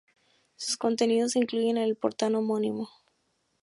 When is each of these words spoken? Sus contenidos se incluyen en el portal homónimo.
Sus 0.55 0.77
contenidos 0.77 1.33
se 1.33 1.39
incluyen 1.41 1.77
en 1.77 1.83
el 1.83 1.95
portal 1.95 2.33
homónimo. 2.33 2.89